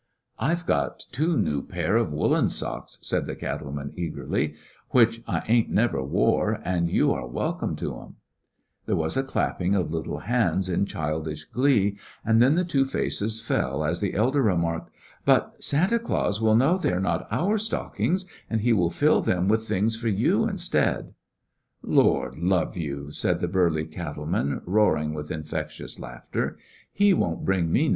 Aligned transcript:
"I 0.39 0.55
Ve 0.55 0.63
got 0.65 1.03
two 1.11 1.37
new 1.37 1.61
pair 1.61 1.95
of 1.95 2.11
woollen 2.11 2.49
socks/* 2.49 2.97
said 3.03 3.27
the 3.27 3.35
cattle 3.35 3.71
man^ 3.71 3.91
eagerlyj 3.95 4.55
"which 4.89 5.21
I 5.27 5.43
ain't 5.47 5.69
never 5.69 5.99
wore^ 5.99 6.59
and 6.65 6.89
you 6.89 7.11
are 7.11 7.27
welcome 7.27 7.75
to 7.75 8.01
'em,'' 8.01 8.15
There 8.87 8.95
was 8.95 9.15
a 9.15 9.21
clapping 9.21 9.75
of 9.75 9.91
little 9.93 10.17
hands 10.21 10.69
in 10.69 10.79
Anticipation 10.79 10.85
childish 10.91 11.45
glee, 11.45 11.99
and 12.25 12.41
then 12.41 12.55
the 12.55 12.65
two 12.65 12.83
faces 12.83 13.41
fell 13.41 13.83
as 13.83 13.99
the 14.01 14.15
elder 14.15 14.41
remarked: 14.41 14.89
"But 15.23 15.63
Santa 15.63 15.99
Clans 15.99 16.41
will 16.41 16.55
know 16.55 16.79
they 16.79 16.93
are 16.93 16.99
not 16.99 17.27
our 17.29 17.59
stockings^ 17.59 18.25
and 18.49 18.61
he 18.61 18.73
will 18.73 18.89
fill 18.89 19.21
them 19.21 19.47
with 19.47 19.67
things 19.67 19.95
for 19.95 20.07
you 20.07 20.47
instead." 20.47 21.13
*fLord 21.85 22.37
love 22.39 22.75
you," 22.75 23.11
said 23.11 23.39
the 23.39 23.47
burly 23.47 23.85
cattle 23.85 24.25
man, 24.25 24.63
roaring 24.65 25.13
with 25.13 25.29
infectious 25.29 25.99
laughter, 25.99 26.57
"he 26.91 27.13
won't 27.13 27.45
bring 27.45 27.71
me 27.71 27.83
nothin'. 27.83 27.89